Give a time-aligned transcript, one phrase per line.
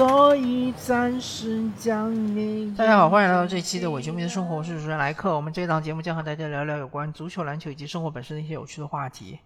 [0.00, 2.74] 所以暂时将你。
[2.74, 5.36] 大家好，欢迎来到这一期的伪球迷的生活，我是主持人莱克。
[5.36, 9.38] 我们这档节目将和大家聊聊有关足球、篮球以及生活本身的一些有趣的话题。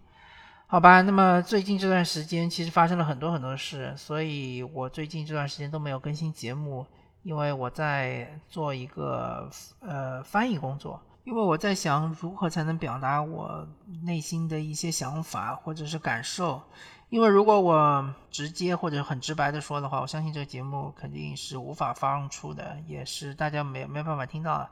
[0.67, 6.85] 好吧，那么最近这段时间其实发生了很多很多事，所以我最近这段时间都没有更新节目，
[7.23, 9.49] 因为我在做一个
[9.81, 11.01] 呃翻译工作。
[11.25, 13.67] 因为我在想如何才能表达我
[14.03, 16.61] 内心的一些想法或者是感受。
[17.09, 24.69] 因为如果我直接或者很直白的说的话，我相信这个节目肯定是无法放出的，也是大家没没办法听到的。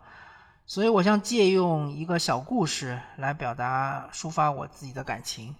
[0.65, 5.55] 所以我想借用一个小故事来表达、抒发我自己的感情。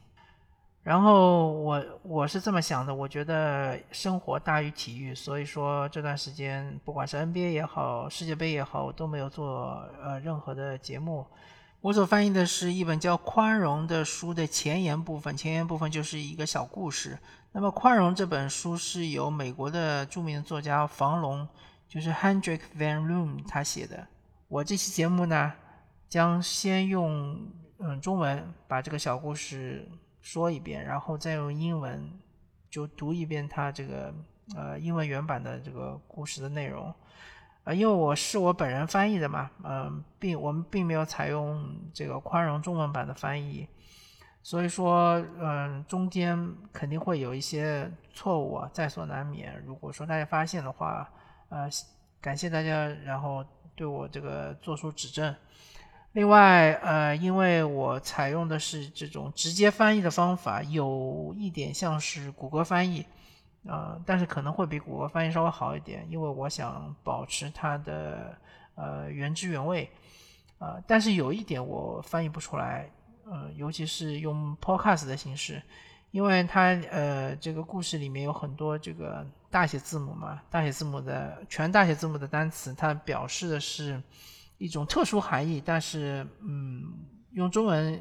[0.82, 11.26] 然后我我是这么想的，我觉得生活大于体育，所以说这段时间不管是 NBA 也好，世界杯也好，我都没有做呃任何的节目。
[11.84, 17.20] 我所翻译的是一本叫《宽容》的书的前言部分，前言部分就是一个小故事。
[17.52, 21.46] 那么，《宽容》这本书是由美国的著名作家房龙，
[21.90, 24.08] 就是 Hendrik Van Loon 他写的。
[24.48, 25.52] 我这期节目呢，
[26.08, 27.38] 将先用
[27.80, 29.86] 嗯中文把这个小故事
[30.22, 32.10] 说一遍，然后再用英文
[32.70, 34.16] 就读一遍他这个
[34.56, 36.96] 呃英文原版的这个故事的内容。
[37.64, 43.66] 啊，因为我是我本人翻译的嘛，嗯，并我们并没有采用这个宽容中文版的翻译，
[44.42, 49.64] 所以说，嗯，中间肯定会有一些错误啊，在所难免。
[49.66, 51.10] 如果说大家发现的话，
[51.48, 51.70] 呃，
[52.20, 53.46] 感谢大家，然后
[53.76, 55.34] 对我这个做出指正。
[56.12, 63.06] 另外，呃，因为我采用的是这种直接翻译的方法，有一点像是谷歌翻译。
[63.66, 68.38] 呃，但是可能会比谷歌翻译稍微好一点，因为我想保持它的
[68.76, 69.90] 呃原汁原味。
[70.60, 72.90] 呃，但是有一点我翻译不出来，
[73.26, 75.62] 呃，尤其是用 podcast 的形式，
[76.12, 84.02] 因为它呃这个故事里面有很多这个大写字母嘛，大写字母的全大写字母的单词，它表示的是
[84.58, 86.84] 一种特殊含义，但是嗯，
[87.32, 88.00] 用中文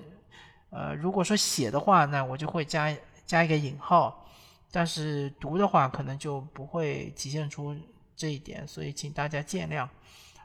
[0.70, 2.92] 呃如果说写的话，那我就会加
[3.26, 4.22] 加一个引号。
[4.72, 7.77] 但是读的话，可能就不会体现出
[8.16, 9.87] 这一点，所以请大家见谅，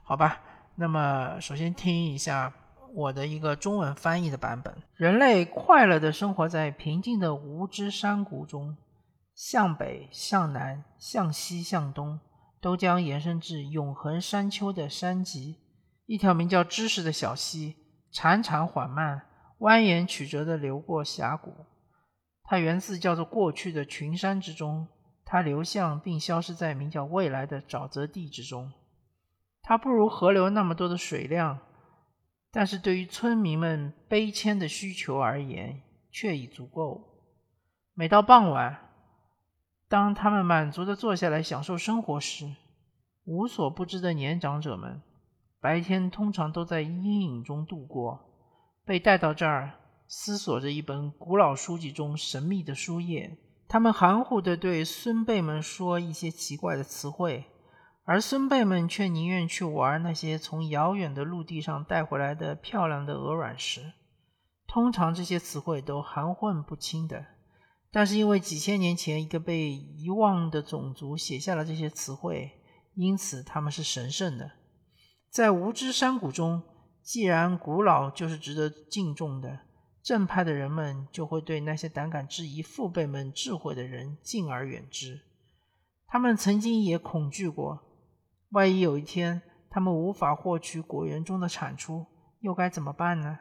[0.03, 0.41] 好吧？
[0.75, 2.53] 那么首先听一下
[2.93, 8.75] 我的一个中文翻译的版本：人类快乐地生活在平静的无知山谷中，
[9.33, 12.19] 向北、向南、向西、向东，
[12.59, 15.57] 都将延伸至永恒山丘的山脊。
[16.05, 17.75] 一条名叫知识的小溪，
[18.13, 19.23] 潺潺缓慢、
[19.59, 21.65] 蜿蜒曲折地流过峡谷。
[22.49, 24.87] 它源自叫做过去的群山之中，
[25.25, 28.71] 它流向并消失在名叫未来的沼泽地之中。
[29.61, 31.59] 它不如河流那么多的水量，
[32.49, 37.21] 但是对于村民们悲迁的需求而言，却已足够。
[37.93, 38.77] 每到傍晚，
[39.89, 42.55] 当他们满足的坐下来享受生活时，
[43.25, 45.01] 无所不知的年长者们，
[45.59, 48.21] 白天通常都在阴影中度过，
[48.85, 49.73] 被带到这儿。
[50.09, 53.37] 思索着一本古老书籍中神秘的书页，
[53.67, 57.43] 他们含糊地对孙辈们说一些奇怪的词汇，
[58.05, 63.91] 而孙辈们却宁愿去玩那些从遥远的陆地上带回来的漂亮的鹅卵石。
[64.65, 67.25] 通常这些词汇都含混不清的，
[67.91, 72.51] 但是因为几千年前一个被遗忘的种族写下了这些词汇，
[72.93, 74.51] 因此他们是神圣的。
[75.29, 76.63] 在无知山谷中，
[77.03, 79.66] 既然古老就是值得敬重的。
[80.07, 85.19] 正派的人们就会对那些胆敢质疑父辈们智慧的人敬而远之。
[86.07, 87.83] 他们曾经也恐惧过，
[88.51, 92.05] 万一有一天他们无法获取果园中的产出，
[92.39, 93.39] 又该怎么办呢？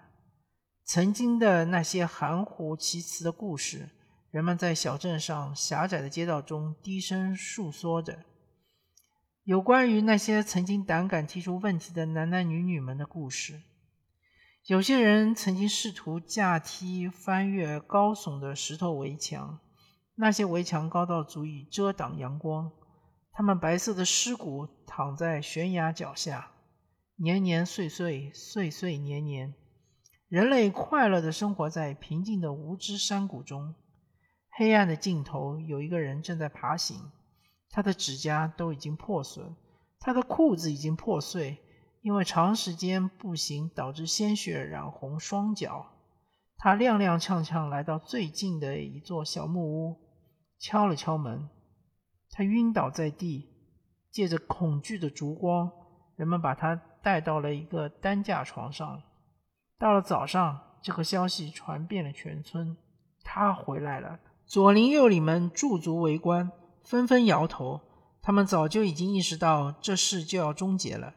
[0.83, 3.89] 曾经的那些含糊其辞的故事，
[4.33, 8.25] 人们在小镇上狭窄的街道中低声诉说着，
[9.45, 13.63] 有关于那些曾经胆敢提出问题的男男女女们的故事。
[14.67, 19.61] 有些人曾经试图架梯翻越高耸的石头围墙，
[20.17, 22.73] 那些围墙高到足以遮挡阳光。
[23.31, 26.51] 他们白色的尸骨躺在悬崖脚下，
[27.15, 29.55] 年年岁岁，岁岁年年。
[30.29, 33.77] 人类快乐地生活在平静的无知山谷中。
[34.59, 37.13] 黑暗的尽头有一个人正在爬行，
[37.71, 39.55] 他的指甲都已经破损，
[40.01, 41.59] 他的裤子已经破碎。
[42.07, 45.87] 因为长时间步行导致鲜血染红双脚，
[46.57, 49.97] 他踉踉跄跄来到最近的一座小木屋，
[50.57, 51.49] 敲了敲门。
[52.31, 53.49] 他晕倒在地，
[54.13, 55.69] 借着恐惧的烛光，
[56.15, 59.03] 人们把他带到了一个担架床上。
[59.77, 62.77] 到了早上，这个消息传遍了全村，
[63.25, 64.21] 他回来了。
[64.45, 66.53] 左邻右里们驻足围观，
[66.85, 67.81] 纷纷摇头。
[68.23, 71.13] 他们早就已经意识到这事就要终结了。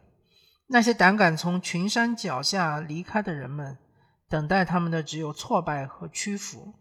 [0.72, 3.80] 那些胆敢从群山脚下离开的人们，
[4.28, 6.76] 等待他们的只有挫败和屈服。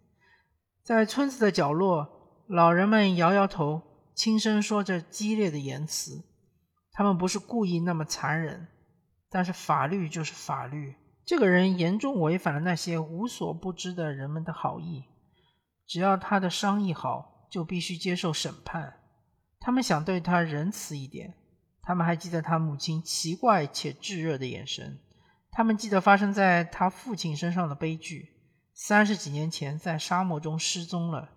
[0.83, 3.81] 在村子的角落，老人们摇摇头，
[4.15, 6.23] 轻声说着激烈的言辞。
[6.93, 8.69] 他们不是故意那么残忍，
[9.31, 10.95] 但是法律就是法律。
[11.25, 15.05] 这个人严重违反了那些无所不知的人们的好意。
[15.87, 19.01] 只要他的商议好，就必须接受审判。
[19.59, 21.35] 他们想对他仁慈一点。
[21.89, 24.99] 他们还记得他母亲奇怪且炙热的眼神。
[25.51, 28.29] 他们记得发生在他父亲身上的悲剧，
[28.75, 31.31] 三十几年前在沙漠中失踪了。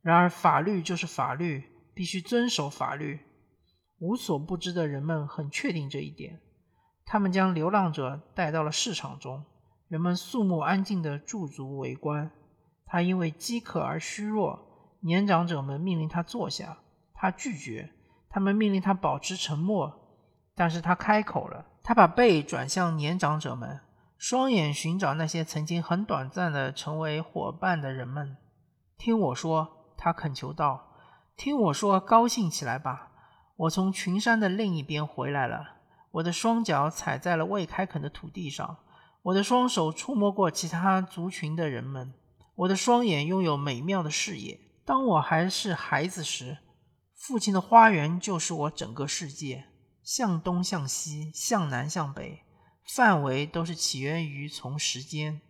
[0.00, 1.62] 然而，法律就是法律，
[1.94, 3.20] 必须遵守法律。
[4.00, 6.40] 无所不知的人们很确定这一点。
[7.04, 9.44] 他们将流浪者带到了市场中，
[9.86, 12.28] 人们肃穆安静地驻足围观。
[12.86, 16.78] 他因为饥渴而虚弱，年长者们命令他坐下，
[17.14, 17.92] 他拒绝。
[18.32, 19.92] 他们命令他保持沉默，
[20.54, 21.66] 但是他开口了。
[21.82, 23.80] 他把背转向年长者们，
[24.16, 28.38] 双眼寻找那些曾经很短暂的成为伙伴的人们。
[28.96, 30.94] 听我说，他恳求道
[31.36, 33.10] ：“听我说，高兴起来吧！
[33.56, 35.66] 我从群山的另一边回来了。
[36.12, 38.78] 我的双脚踩在了未开垦的土地上，
[39.24, 42.14] 我的双手触摸过其他族群的人们，
[42.54, 44.58] 我的双眼拥有美妙的视野。
[44.86, 46.56] 当我还是孩子时。”
[47.24, 49.66] 父亲的花园就是我整个世界，
[50.02, 52.42] 向东向西，向南向北，
[52.96, 55.40] 范围都是起源于从时间。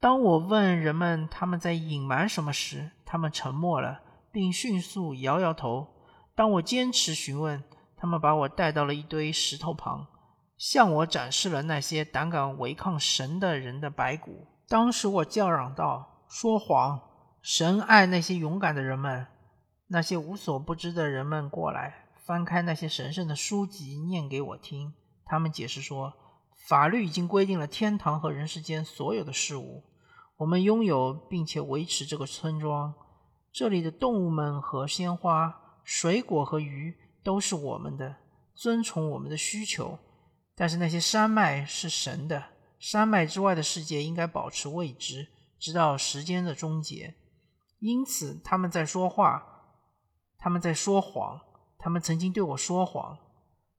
[0.00, 4.00] 当我问人们他们在隐瞒什么时，他们沉默了，
[4.32, 5.86] 并迅速摇摇头。
[6.34, 7.62] 当我坚持询问，
[7.96, 10.08] 他们把我带到了一堆石头旁，
[10.58, 14.48] 向我展示了那些胆敢违抗神的人的白骨。
[14.66, 17.00] 当时我叫嚷道：“说谎！
[17.40, 19.24] 神爱那些勇敢的人们。”
[19.92, 24.94] 那些无所不知的人们过来，翻开那些神圣的书籍，念给我听。
[25.26, 26.14] 他们解释说，
[26.66, 29.84] 法律已经规定了天堂和人世间所有的事物。
[30.38, 32.94] 我们拥有并且维持这个村庄，
[33.52, 35.54] 这里的动物们和鲜花、
[35.84, 38.16] 水果和鱼都是我们的，
[38.54, 39.98] 遵从我们的需求。
[40.54, 42.42] 但是那些山脉是神的，
[42.78, 45.28] 山脉之外的世界应该保持未知，
[45.58, 47.14] 直到时间的终结。
[47.78, 49.50] 因此，他们在说话。
[50.42, 51.40] 他们在说谎，
[51.78, 53.16] 他们曾经对我说谎，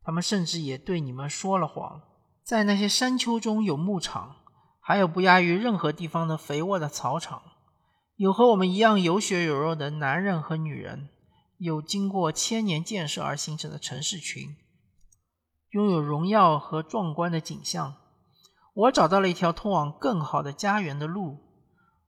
[0.01, 2.01] 他们甚至也对你们说了谎。
[2.41, 4.37] 在那些山丘中有牧场，
[4.79, 7.41] 还有不亚于任何地方的肥沃的草场，
[8.15, 11.09] 有和我们一样有血有肉的男人和女人，
[11.57, 14.55] 有经过千年建设而形成的城市群，
[15.71, 17.95] 拥有荣耀和壮观的景象。
[18.73, 21.39] 我找到了一条通往更好的家园的路，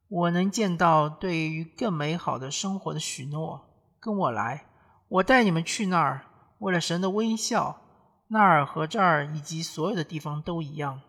[0.08, 3.65] 我能见到对于更美好的生活的许诺。
[4.06, 4.68] 跟我来，
[5.08, 6.28] 我带你们去那儿。
[6.60, 7.82] 为了神的微笑，
[8.28, 11.02] 那儿和这儿以及所有的地方都一样。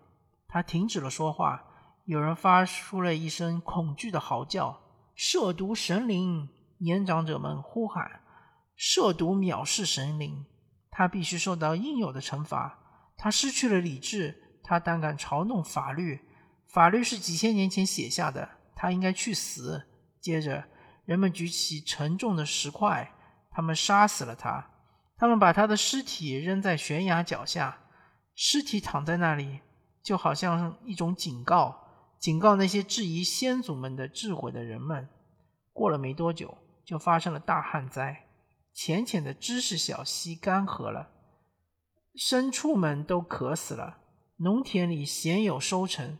[0.49, 1.63] 他停止了说话。
[2.07, 4.81] 有人发出了一声恐惧的嚎叫
[5.15, 6.49] ：“涉毒神灵！”
[6.81, 8.23] 年长者们呼喊
[8.77, 10.47] ：“涉毒藐视神灵！
[10.91, 12.79] 他必须受到应有的惩罚。
[13.19, 14.35] 他失去了理智，
[14.65, 16.19] 他胆敢嘲弄法律。
[16.67, 19.85] 法律是几千年前写下的，他应该去死。”
[20.19, 20.65] 接着。
[21.07, 23.13] 人们举起沉重的石块，
[23.51, 24.73] 他们杀死了他。
[25.17, 27.79] 他们把他的尸体扔在悬崖脚下，
[28.35, 29.61] 尸体躺在那里，
[30.03, 31.75] 就好像一种警告，
[32.19, 35.09] 警告那些质疑先祖们的智慧的人们。
[35.73, 38.27] 过了没多久，就发生了大旱灾，
[38.75, 41.09] 浅浅的知识小溪干涸了，
[42.17, 43.99] 牲畜们都渴死了，
[44.39, 46.19] 农田里鲜有收成，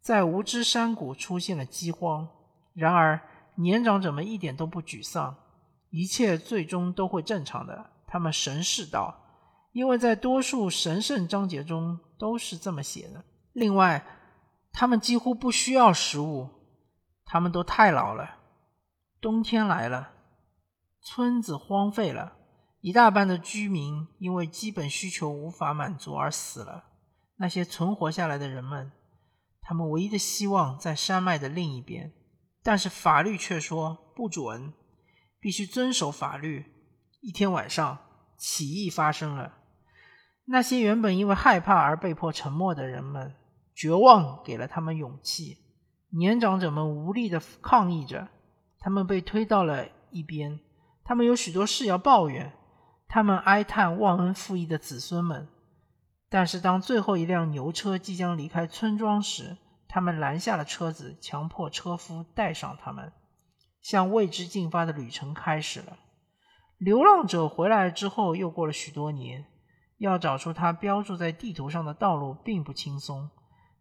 [0.00, 2.28] 在无知山谷出现了饥荒。
[2.74, 3.20] 然而。
[3.56, 5.36] 年长者们一点都不沮丧，
[5.90, 7.90] 一切最终都会正常的。
[8.06, 9.14] 他们神视道，
[9.72, 13.24] 因为在多数神圣章节中都是这么写的。
[13.52, 14.04] 另外，
[14.72, 16.48] 他们几乎不需要食物，
[17.24, 18.38] 他们都太老了。
[19.20, 20.10] 冬天来了，
[21.00, 22.32] 村子荒废了，
[22.80, 26.84] 一大半的居民因为基本需求无法满足而死了。
[27.36, 28.92] 那些存活下来的人们，
[29.60, 32.12] 他们唯一的希望在山脉的另一边。
[32.64, 34.72] 但是法律却说不准，
[35.38, 36.64] 必须遵守法律。
[37.20, 37.98] 一天晚上，
[38.38, 39.58] 起义发生了。
[40.46, 43.34] 那些原本因为害怕而被迫沉默的人们，
[43.74, 45.58] 绝望给了他们勇气。
[46.10, 48.28] 年长者们无力的抗议着，
[48.78, 50.58] 他们被推到了一边。
[51.04, 52.52] 他们有许多事要抱怨，
[53.08, 55.48] 他们哀叹忘恩负义的子孙们。
[56.30, 59.58] 但是当最后一辆牛车即将离开村庄时，
[59.94, 63.12] 他们拦下了车子，强迫车夫带上他们，
[63.80, 65.96] 向未知进发的旅程开始了。
[66.78, 69.44] 流浪者回来之后，又过了许多年，
[69.98, 73.30] 要找出他标注在地图上的道路并不轻松。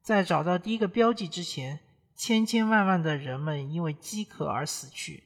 [0.04, 1.80] 在找到第一个标记之前，
[2.16, 5.24] 千千万万的人们因为饥渴而死去。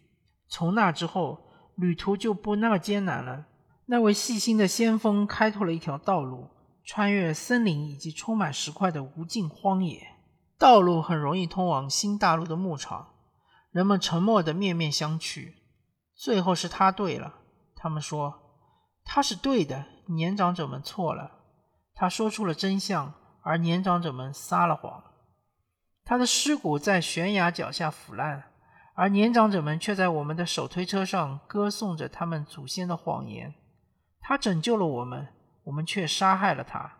[0.48, 3.48] 从那之后，旅途就不那么艰难了。
[3.88, 6.48] 那位细心的先锋开拓了一条道路，
[6.86, 10.14] 穿越森林以及充满石块的无尽荒野。
[10.58, 13.10] 道路很容易通往新大陆的牧场。
[13.72, 15.54] 人们沉默的面面相觑。
[16.16, 17.36] 最后是他对了，
[17.76, 18.34] 他们说
[19.06, 21.32] 他是对的，年长者们错了。
[21.94, 25.04] 他说出了真相，而年长者们撒了谎。
[26.04, 28.46] 他的尸骨在悬崖脚下腐烂。
[28.96, 33.54] 而年长者们却在我们的手推车上歌颂着他们祖先的谎言。
[34.20, 35.28] 他拯救了我们，
[35.66, 36.94] 我们却杀害了他。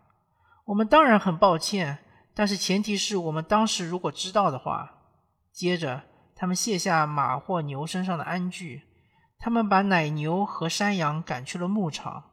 [0.66, 1.98] 我们当然很抱歉，
[2.38, 4.94] 但是前提是我们当时如果知道的话。
[5.52, 6.04] 接着，
[6.36, 8.82] 他们卸下马或牛身上的鞍具，
[9.40, 12.30] 他们把奶牛和山羊赶去了牧场，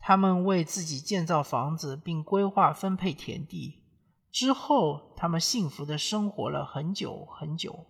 [0.00, 3.84] 他们为自己建造房子并规划分配田地。
[4.32, 7.86] 之后，他们幸福的生活了很久很久。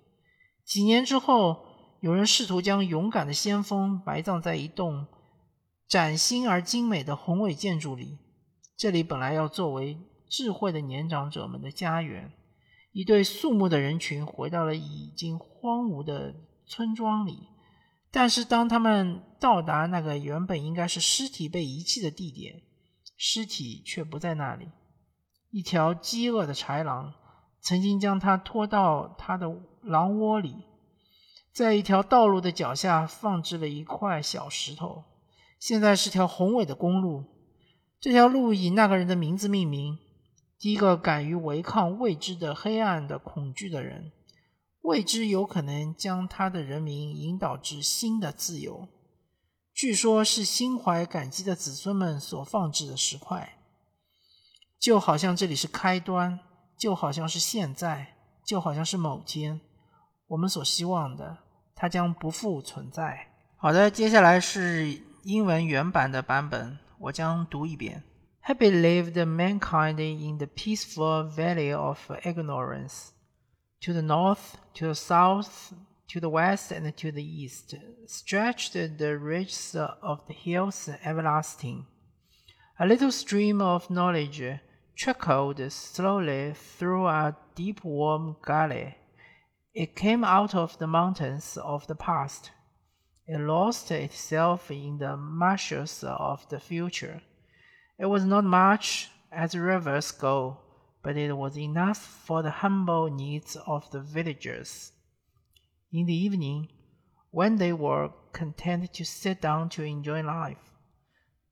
[0.63, 1.65] 几年之后，
[2.01, 5.07] 有人试图将勇敢的先锋埋葬在一栋
[5.89, 8.19] 崭新而精美的宏伟建筑里。
[8.77, 9.97] 这里本来要作为
[10.29, 12.33] 智慧的年长者们的家园。
[12.93, 16.35] 一对肃穆的人群回到了已经荒芜的
[16.67, 17.49] 村庄里，
[18.11, 22.63] 但是当他们到达那个原本应该是尸体被遗弃的地点，
[23.17, 24.69] 尸体却不在那里。
[25.51, 27.15] 一条饥饿的豺狼
[27.61, 29.55] 曾经将他拖到他的。
[29.87, 30.65] 狼窝里，
[31.53, 35.05] 在一条道路的脚下放置了一块小石头，
[35.61, 37.23] 现在是条宏伟的公路。
[38.01, 39.97] 这条路以那个人的名字命名：
[40.59, 44.13] 第一个敢于违抗未知的黑暗的恐惧的人。
[44.83, 48.89] 未知有可能将他的人民引导至新的自由。
[49.75, 53.59] 据说，是心怀感激的子孙们所放置的石块，
[54.79, 56.39] 就好像这里是开端，
[56.79, 59.61] 就好像是现在，就好像是某天。
[60.29, 61.39] 我们所希望的，
[61.75, 63.33] 它将不复存在。
[63.57, 68.05] 好的，接下来是英文原版的版本，我将读一遍。
[68.47, 73.13] Happy lived mankind in the peaceful valley of ignorance.
[73.81, 75.75] To the north, to the south,
[76.07, 77.75] to the west, and to the east,
[78.07, 81.87] stretched the ridges of the hills everlasting.
[82.79, 84.61] A little stream of knowledge
[84.95, 88.97] trickled slowly through a deep warm gully.
[89.75, 92.53] It came out of the mountains of the past.
[93.27, 97.23] It lost itself in the marshes of the future.
[97.99, 100.59] It was not much as rivers go,
[101.03, 104.93] but it was enough for the humble needs of the villagers.
[105.93, 106.69] In the evening,
[107.31, 110.75] when they were content to sit down to enjoy life,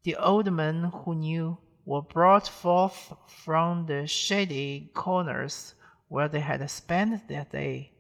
[0.03, 5.75] the old men who knew were brought forth from the shady corners
[6.09, 7.93] where they had spent their day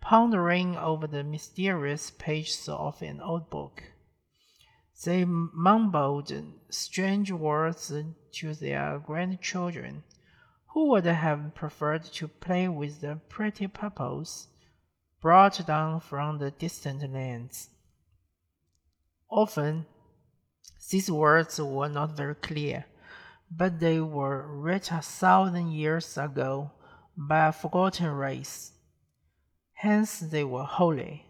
[0.00, 3.82] pondering over the mysterious pages of an old book.
[5.04, 6.32] They mumbled
[6.70, 7.92] strange words
[8.32, 10.02] to their grandchildren,
[10.68, 14.48] who would have preferred to play with the pretty pupils
[15.20, 17.70] brought down from the distant lands.
[19.30, 19.86] Often,
[20.90, 22.86] these words were not very clear,
[23.50, 26.72] but they were written a thousand years ago
[27.16, 28.72] by a forgotten race
[29.74, 31.24] Hence they were holy.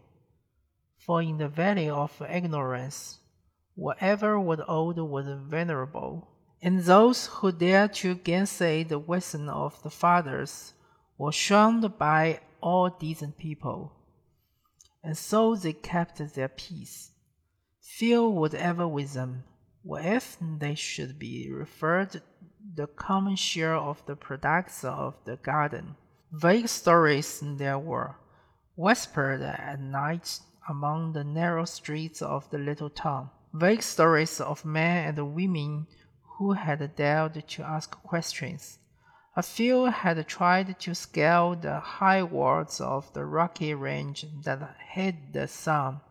[0.97, 3.18] For in the valley of ignorance,
[3.79, 6.27] whatever was old was venerable,
[6.61, 10.73] and those who dared to gainsay the wisdom of the fathers
[11.17, 13.93] were shunned by all decent people.
[15.01, 17.11] And so they kept their peace.
[17.81, 19.43] Fear was ever with them,
[19.81, 22.21] what if they should be referred
[22.75, 25.95] the common share of the products of the garden.
[26.31, 28.15] Vague stories there were
[28.75, 33.29] whispered at night among the narrow streets of the little town.
[33.51, 35.87] Vague stories of men and women
[36.37, 38.77] who had dared to ask questions.
[39.35, 45.33] A few had tried to scale the high walls of the rocky range that hid
[45.33, 46.01] the sun.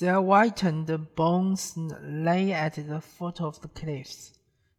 [0.00, 4.32] Their whitened bones lay at the foot of the cliffs.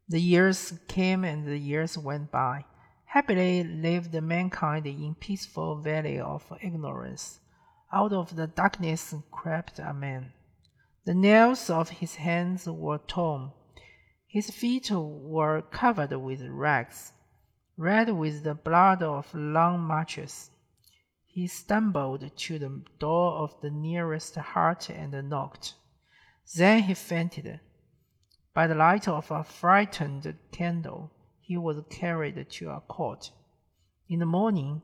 [0.09, 2.65] The years came and the years went by.
[3.05, 7.39] Happily lived mankind in peaceful valley of ignorance.
[7.93, 10.33] Out of the darkness crept a man.
[11.09, 13.51] The nails of his hands were torn.
[14.27, 17.13] His feet were covered with rags,
[17.77, 20.51] red with the blood of long marches.
[21.25, 25.73] He stumbled to the door of the nearest hut and knocked.
[26.55, 27.59] Then he fainted.
[28.53, 31.11] By the light of a frightened candle,
[31.41, 33.31] he was carried to a court.
[34.07, 34.83] In the morning,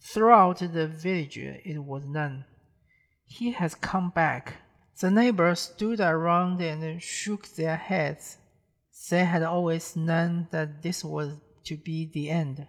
[0.00, 2.44] throughout the village it was known.
[3.26, 4.58] He has come back.
[5.00, 8.38] The neighbors stood around and shook their heads.
[9.10, 12.68] They had always known that this was to be the end.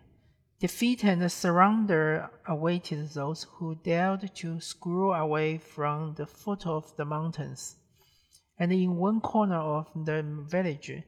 [0.59, 7.05] Defeat and surrender awaited those who dared to screw away from the foot of the
[7.05, 7.75] mountains.
[8.57, 11.03] And in one corner of the village,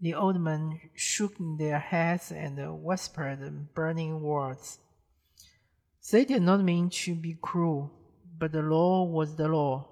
[0.00, 4.78] the old men shook their heads and whispered burning words.
[6.12, 7.90] They did not mean to be cruel,
[8.38, 9.88] but the law was the law.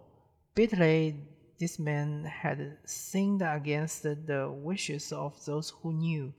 [0.59, 1.15] Bitterly,
[1.61, 6.35] this man had sinned against the wishes of those who knew.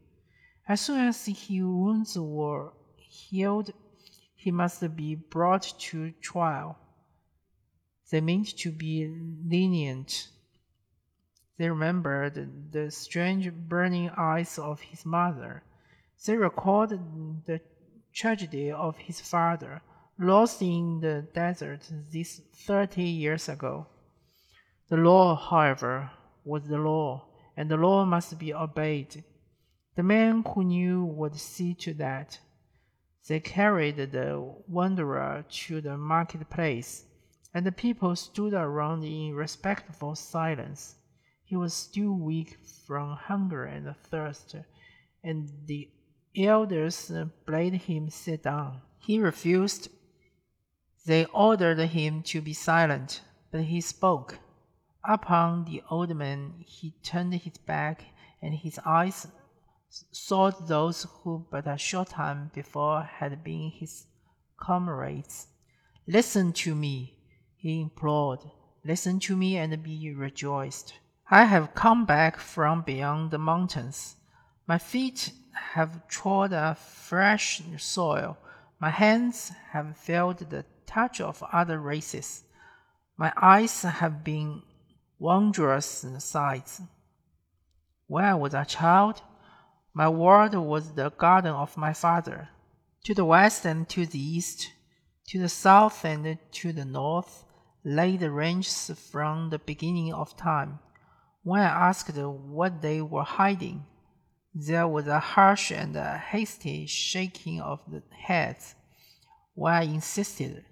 [0.68, 3.72] As soon as his wounds were healed,
[4.36, 6.78] he must be brought to trial.
[8.12, 9.08] They meant to be
[9.48, 10.28] lenient.
[11.58, 15.64] They remembered the strange burning eyes of his mother.
[16.26, 16.90] They recalled
[17.46, 17.62] the
[18.14, 19.82] tragedy of his father,
[20.20, 23.88] lost in the desert these thirty years ago.
[24.90, 26.12] The law, however,
[26.44, 29.24] was the law, and the law must be obeyed.
[29.96, 32.40] The man who knew would see to that.
[33.28, 37.06] They carried the wanderer to the marketplace,
[37.54, 40.96] and the people stood around in respectful silence.
[41.44, 44.56] He was still weak from hunger and thirst,
[45.24, 45.90] and the
[46.36, 47.12] elders
[47.46, 48.82] bade him sit down.
[48.98, 49.90] He refused.
[51.06, 53.22] They ordered him to be silent,
[53.52, 54.40] but he spoke.
[55.04, 58.04] Upon the old man he turned his back,
[58.42, 59.28] and his eyes
[60.12, 64.06] sought those who but a short time before had been his
[64.58, 65.48] comrades.
[66.06, 67.18] Listen to me,
[67.56, 68.40] he implored.
[68.84, 70.94] Listen to me and be rejoiced.
[71.32, 74.16] I have come back from beyond the mountains.
[74.68, 78.38] My feet have trod a fresh soil.
[78.80, 82.44] My hands have felt the touch of other races.
[83.18, 84.62] My eyes have been
[85.20, 86.82] wondrous sights.
[88.08, 89.22] When I was a child,
[89.94, 92.50] my world was the garden of my father.
[93.04, 94.72] To the west and to the east,
[95.28, 97.44] to the south and to the north,
[97.84, 100.80] lay the ranges from the beginning of time.
[101.44, 103.86] When I asked what they were hiding,
[104.54, 108.76] there was a harsh and a hasty shaking of the heads.
[109.54, 110.66] When I insisted,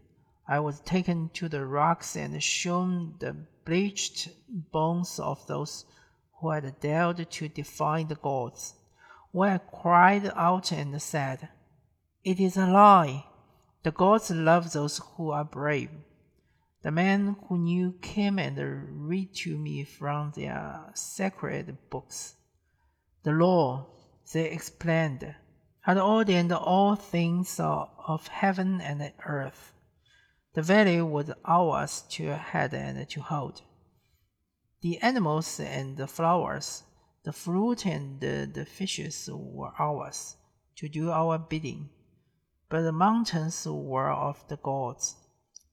[0.47, 5.83] I was taken to the rocks and shown the bleached bones of those
[6.39, 8.75] who had dared to defy the gods
[9.31, 11.49] when I cried out and said,
[12.23, 13.25] It is a lie.
[13.83, 15.91] The gods love those who are brave.
[16.81, 18.57] The men who knew came and
[19.07, 22.35] read to me from their sacred books.
[23.23, 23.87] The law,
[24.31, 25.35] they explained,
[25.81, 29.73] had ordained all things of heaven and earth.
[30.57, 33.61] The valley was ours to head and to hold.
[34.81, 36.81] The animals and the flowers,
[37.21, 40.35] the fruit and the, the fishes were ours
[40.77, 41.91] to do our bidding,
[42.69, 45.17] but the mountains were of the gods.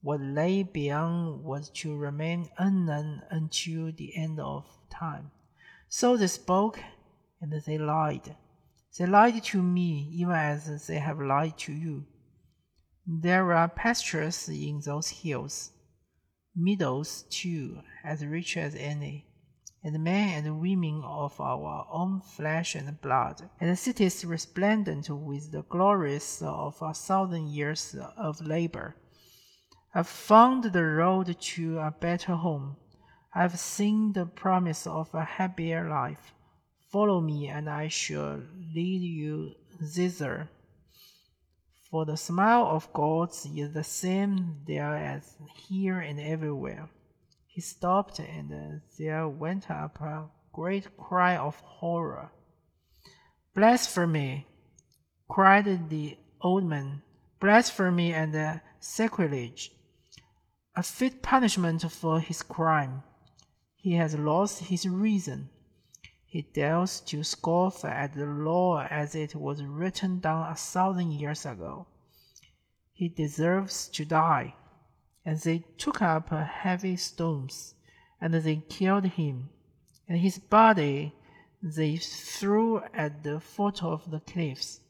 [0.03, 5.31] What lay beyond was to remain unknown until the end of time.
[5.89, 6.79] So they spoke
[7.41, 8.37] and they lied.
[8.99, 12.05] They lied to me even as they have lied to you.
[13.07, 15.73] There are pastures in those hills,
[16.57, 19.27] meadows too, as rich as any
[19.85, 25.63] and men and women of our own flesh and blood, and cities resplendent with the
[25.65, 28.97] glories of a thousand years of labor.
[29.95, 32.77] I've found the road to a better home.
[33.35, 36.33] I've seen the promise of a happier life.
[36.91, 38.41] Follow me, and I shall
[38.75, 39.53] lead you
[39.95, 40.49] thither.
[41.95, 45.37] For the smile of God is the same there as
[45.69, 46.89] here and everywhere.
[47.47, 52.33] He stopped, and there went up a great cry of horror.
[53.55, 54.45] Blasphemy!
[55.29, 57.03] cried the old man.
[57.39, 59.71] Blasphemy and sacrilege!
[60.75, 63.05] A fit punishment for his crime.
[63.77, 65.49] He has lost his reason.
[66.35, 71.47] He dares to scoff at the law as it was written down a thousand years
[71.47, 71.87] ago.
[72.93, 74.57] He deserves to die
[75.25, 77.77] and they took up heavy stones,
[78.21, 79.49] and they killed him,
[80.09, 81.15] and his body
[81.63, 84.81] they threw at the foot of the cliffs,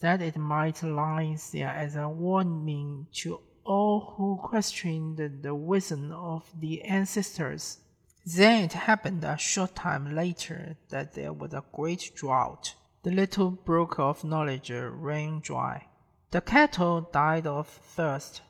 [0.00, 6.50] that it might lie there as a warning to all who questioned the wisdom of
[6.58, 7.78] the ancestors.
[8.24, 12.76] Then it happened a short time later that there was a great drought.
[13.02, 15.88] The little brook of knowledge ran dry.
[16.30, 18.42] The cattle died of thirst.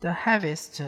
[0.00, 0.80] The harvest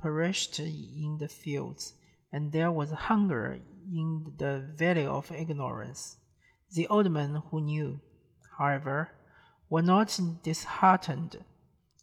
[0.00, 1.94] perished in the fields,
[2.32, 6.16] and there was hunger in the valley of ignorance.
[6.72, 8.00] The old men who knew,
[8.58, 9.12] however,
[9.70, 11.44] were not disheartened.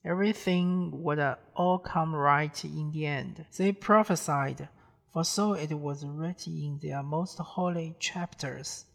[0.05, 1.19] Everything would
[1.55, 3.45] all come right in the end.
[3.57, 4.69] They prophesied
[5.11, 8.85] for so it was written in their most holy chapters.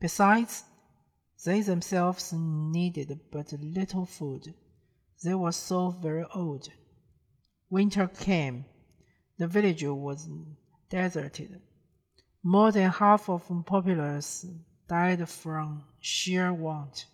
[0.00, 0.64] Besides,
[1.44, 4.54] they themselves needed but little food.
[5.24, 6.68] They were so very old.
[7.70, 8.64] Winter came.
[9.38, 10.28] The village was
[10.90, 11.60] deserted.
[12.42, 14.46] More than half of the populace
[14.88, 17.06] died from sheer want.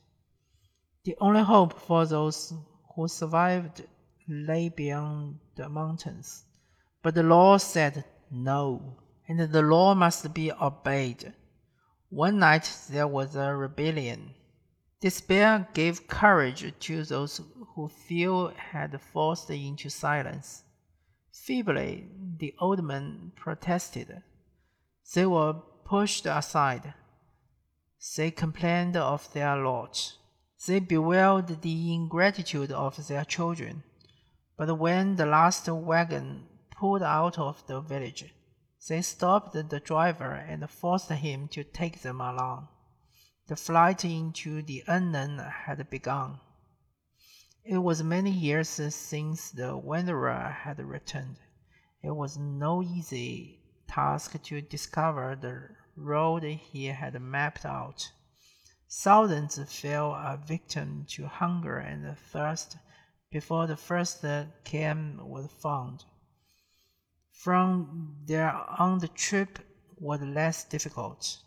[1.04, 2.52] The only hope for those
[2.94, 3.84] who survived
[4.28, 6.44] lay beyond the mountains.
[7.02, 8.96] But the law said no,
[9.28, 11.32] and the law must be obeyed.
[12.10, 14.34] One night there was a rebellion.
[15.00, 17.40] Despair gave courage to those
[17.74, 20.64] who few had forced into silence.
[21.32, 22.06] Feebly,
[22.38, 24.22] the old men protested.
[25.14, 26.94] They were pushed aside.
[28.16, 30.14] They complained of their lot.
[30.66, 33.82] They bewailed the ingratitude of their children.
[34.56, 38.34] But when the last wagon pulled out of the village.
[38.88, 42.68] They stopped the driver and forced him to take them along.
[43.46, 46.40] The flight into the unknown had begun.
[47.64, 51.36] It was many years since the wanderer had returned.
[52.02, 58.10] It was no easy task to discover the road he had mapped out.
[58.90, 62.76] Thousands fell a victim to hunger and thirst
[63.30, 64.24] before the first
[64.64, 66.04] camp was found.
[67.34, 69.58] From there on, the trip
[69.98, 71.42] was less difficult.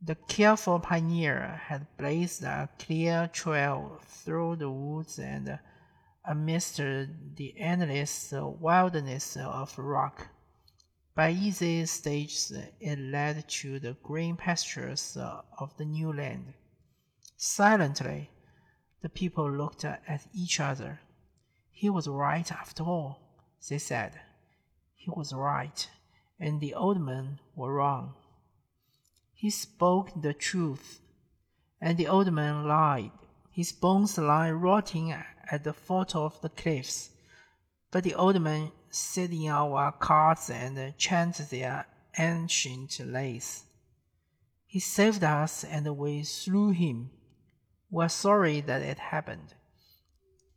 [0.00, 5.58] The careful pioneer had blazed a clear trail through the woods and
[6.24, 10.28] amidst the endless wilderness of rock.
[11.14, 16.52] By easy stages, it led to the green pastures of the new land.
[17.36, 18.30] Silently,
[19.00, 21.00] the people looked at each other.
[21.70, 23.29] He was right after all
[23.68, 24.20] they said.
[24.94, 25.88] He was right,
[26.38, 28.14] and the old men were wrong.
[29.34, 31.00] He spoke the truth,
[31.80, 33.12] and the old man lied.
[33.50, 37.10] His bones lie rotting at the foot of the cliffs,
[37.90, 41.86] but the old men sit in our carts and chant their
[42.18, 43.64] ancient lays.
[44.66, 47.10] He saved us, and we slew him.
[47.90, 49.54] We're sorry that it happened.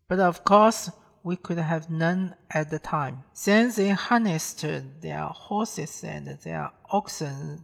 [0.08, 0.92] But of course,
[1.24, 3.24] we could have none at the time.
[3.46, 4.66] Then they harnessed
[5.02, 7.64] their horses and their oxen,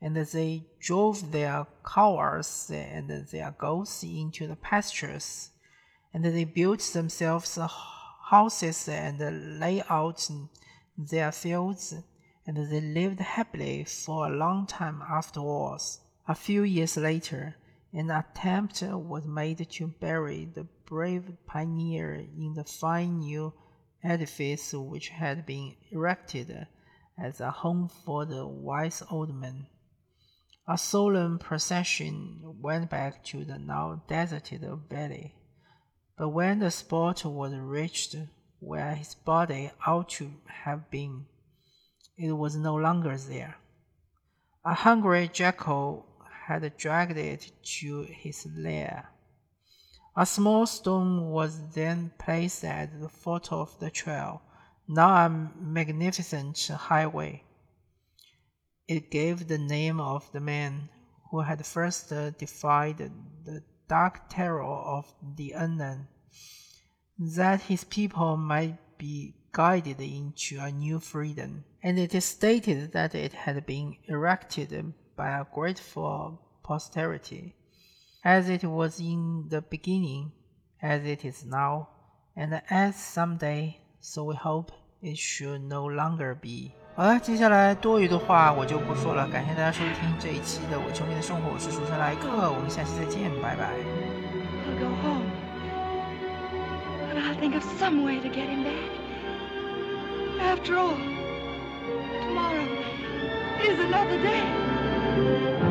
[0.00, 5.50] and they drove their cows and their goats into the pastures,
[6.12, 7.58] and they built themselves
[8.30, 10.28] houses and laid out
[10.98, 11.94] their fields,
[12.46, 16.00] and they lived happily for a long time afterwards.
[16.26, 17.54] A few years later,
[17.92, 23.52] an attempt was made to bury the brave pioneer in the fine new
[24.02, 26.66] edifice which had been erected
[27.18, 29.66] as a home for the wise old man.
[30.68, 35.34] A solemn procession went back to the now deserted valley,
[36.16, 38.16] but when the spot was reached
[38.60, 40.30] where his body ought to
[40.64, 41.26] have been,
[42.16, 43.56] it was no longer there.
[44.64, 46.06] A hungry jackal
[46.46, 49.08] had dragged it to his lair.
[50.18, 54.40] A small stone was then placed at the foot of the trail,
[54.88, 57.44] now a magnificent highway.
[58.88, 60.88] It gave the name of the man
[61.30, 62.96] who had first defied
[63.44, 66.08] the dark terror of the unknown,
[67.18, 71.64] that his people might be guided into a new freedom.
[71.82, 77.54] And it is stated that it had been erected by a grateful posterity
[78.25, 80.31] as it was in the beginning,
[80.81, 81.87] as it is now,
[82.35, 86.71] and as someday, so we hope it should no longer be.
[86.93, 89.27] 好了，接下来多余的话我就不说了。
[89.29, 93.73] 感谢大家收听这一期的《伪球迷的生活》，我是主持人莱克，我们下期再见，拜拜。
[94.67, 95.31] I'll go home,
[97.07, 98.91] but I'll think of some way to get him back.
[100.41, 100.97] After all,
[102.27, 102.67] tomorrow
[103.63, 105.64] is another day.